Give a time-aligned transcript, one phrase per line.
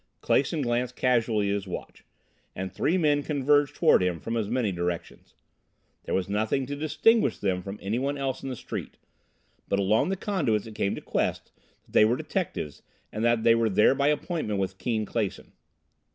[0.23, 2.03] Clason glanced casually at his watch,
[2.55, 5.35] and three men converged toward him from as many directions.
[6.05, 8.97] There was nothing to distinguish them from anyone else in the street,
[9.67, 11.51] but along the conduits it came to Quest
[11.85, 15.51] that they were detectives and that they were there by appointment with Keane Clason.